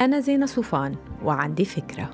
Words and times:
أنا 0.00 0.20
زينة 0.20 0.46
صوفان 0.46 0.94
وعندي 1.24 1.64
فكرة. 1.64 2.10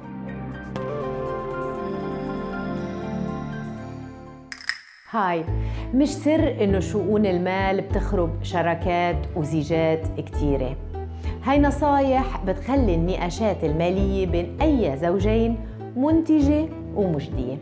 هاي 5.11 5.45
مش 5.95 6.09
سر 6.09 6.65
إنه 6.65 6.81
شؤون 6.81 7.27
المال 7.27 7.81
بتخرب 7.81 8.31
شراكات 8.43 9.17
وزيجات 9.37 10.21
كتيرة. 10.21 10.77
هاي 11.45 11.59
نصايح 11.59 12.45
بتخلي 12.45 12.95
النقاشات 12.95 13.65
المالية 13.65 14.27
بين 14.27 14.57
أي 14.63 14.97
زوجين 14.97 15.59
منتجة 15.97 16.69
ومجدية. 16.95 17.57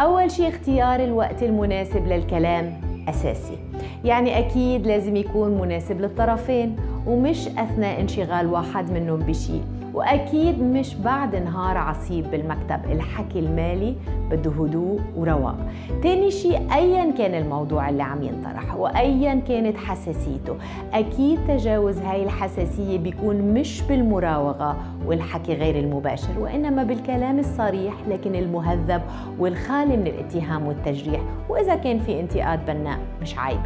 أول 0.00 0.30
شيء 0.30 0.48
اختيار 0.48 1.04
الوقت 1.04 1.42
المناسب 1.42 2.06
للكلام 2.06 2.80
أساسي. 3.08 3.58
يعني 4.04 4.38
أكيد 4.38 4.86
لازم 4.86 5.16
يكون 5.16 5.60
مناسب 5.60 6.00
للطرفين. 6.00 6.76
ومش 7.06 7.48
أثناء 7.48 8.00
انشغال 8.00 8.46
واحد 8.46 8.90
منهم 8.90 9.18
بشيء. 9.18 9.81
وأكيد 9.94 10.62
مش 10.62 10.94
بعد 10.94 11.36
نهار 11.36 11.76
عصيب 11.78 12.30
بالمكتب. 12.30 12.80
الحكي 12.92 13.38
المالي 13.38 13.94
بده 14.30 14.50
هدوء 14.50 15.00
ورواق 15.16 15.56
تاني 16.02 16.30
شيء 16.30 16.74
ايا 16.74 17.10
كان 17.10 17.34
الموضوع 17.34 17.88
اللي 17.88 18.02
عم 18.02 18.22
ينطرح 18.22 18.74
وايا 18.76 19.34
كانت 19.48 19.76
حساسيته 19.76 20.56
أكيد 20.92 21.38
تجاوز 21.48 21.98
هاي 21.98 22.22
الحساسية 22.24 22.98
بيكون 22.98 23.36
مش 23.36 23.82
بالمراوغة 23.82 24.76
والحكي 25.06 25.54
غير 25.54 25.78
المباشر 25.78 26.38
وإنما 26.38 26.82
بالكلام 26.82 27.38
الصريح 27.38 27.94
لكن 28.08 28.34
المهذب 28.34 29.02
والخالي 29.38 29.96
من 29.96 30.06
الاتهام 30.06 30.66
والتجريح. 30.66 31.20
وإذا 31.48 31.74
كان 31.74 31.98
في 31.98 32.20
انتقاد 32.20 32.66
بناء 32.66 32.98
مش 33.22 33.38
عيب. 33.38 33.60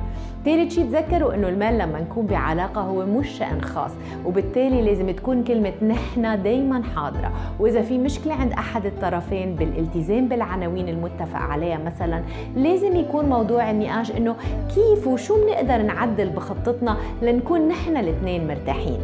ثالث 0.45 0.75
شيء 0.75 0.85
تذكروا 0.85 1.35
إنه 1.35 1.49
المال 1.49 1.79
لما 1.79 2.01
نكون 2.01 2.27
بعلاقة 2.27 2.81
هو 2.81 3.07
مش 3.07 3.29
شأن 3.29 3.61
خاص 3.61 3.91
وبالتالي 4.27 4.83
لازم 4.83 5.11
تكون 5.11 5.45
كلمة 5.45 5.73
نحن 5.83 6.16
دائما 6.25 6.83
حاضرة. 6.97 7.33
وإذا 7.59 7.83
في 7.83 7.99
مشكلة 7.99 8.35
عند 8.35 8.53
أحد 8.53 8.87
الطرفين 8.87 9.55
بالالتزام 9.55 10.29
بالعناوين 10.29 10.89
المتفق 10.89 11.39
عليها 11.39 11.79
مثلا 11.79 12.23
لازم 12.57 12.97
يكون 12.97 13.25
موضوع 13.25 13.71
النقاش 13.71 14.11
إنه 14.11 14.37
كيف 14.75 15.07
وشو 15.07 15.45
بنقدر 15.47 15.83
نعدل 15.83 16.29
بخطتنا 16.29 16.97
لنكون 17.23 17.69
نحن 17.69 17.97
الاثنين 17.97 18.49
مرتاحين. 18.49 18.99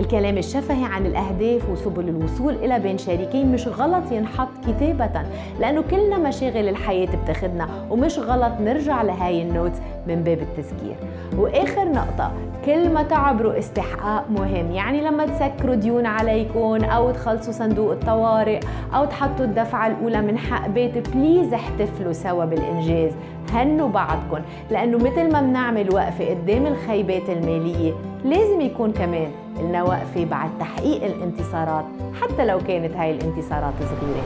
الكلام 0.00 0.38
الشفهي 0.38 0.84
عن 0.84 1.06
الأهداف 1.06 1.70
وسبل 1.70 2.08
الوصول 2.08 2.54
إلى 2.54 2.78
بين 2.78 2.98
شريكين 2.98 3.52
مش 3.52 3.68
غلط 3.68 4.12
ينحط 4.12 4.48
كتابة 4.68 5.22
لأنه 5.60 5.82
كلنا 5.90 6.18
مشاغل 6.18 6.68
الحياة 6.68 7.08
بتاخدنا 7.24 7.68
ومش 7.90 8.18
غلط 8.18 8.52
نرجع 8.60 9.02
لهاي 9.02 9.42
النوتس 9.42 9.78
من 10.06 10.22
باب 10.22 10.38
التذكير 10.38 10.96
وآخر 11.38 11.88
نقطة 11.92 12.32
كل 12.64 12.92
ما 12.92 13.02
تعبروا 13.02 13.58
استحقاق 13.58 14.24
مهم. 14.30 14.70
يعني 14.72 15.00
لما 15.00 15.26
تسكروا 15.26 15.74
ديون 15.74 16.06
عليكم 16.06 16.53
أو 16.56 17.10
تخلصوا 17.10 17.52
صندوق 17.52 17.92
الطوارئ 17.92 18.60
أو 18.94 19.04
تحطوا 19.04 19.44
الدفعة 19.44 19.86
الأولى 19.86 20.22
من 20.22 20.38
حق 20.38 20.68
بيت 20.68 21.08
بليز 21.08 21.54
احتفلوا 21.54 22.12
سوا 22.12 22.44
بالإنجاز. 22.44 23.12
هنوا 23.52 23.88
بعضكم 23.88 24.42
لأنه 24.70 24.98
مثل 24.98 25.32
ما 25.32 25.40
بنعمل 25.40 25.94
وقفة 25.94 26.30
قدام 26.30 26.66
الخيبات 26.66 27.30
المالية 27.30 27.92
لازم 28.24 28.60
يكون 28.60 28.92
كمان 28.92 29.30
لنا 29.60 29.82
وقفة 29.82 30.24
بعد 30.24 30.50
تحقيق 30.60 31.04
الانتصارات 31.04 31.84
حتى 32.20 32.44
لو 32.44 32.58
كانت 32.58 32.96
هاي 32.96 33.10
الانتصارات 33.10 33.74
صغيرة. 33.80 34.24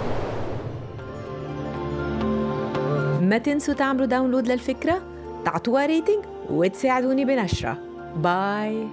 ما 3.20 3.38
تنسوا 3.38 3.74
تعملوا 3.74 4.06
download 4.06 4.48
للفكرة 4.48 5.00
تعطوها 5.44 5.86
rating 5.86 6.24
وتساعدوني 6.50 7.24
بنشرة. 7.24 7.76
bye 8.16 8.86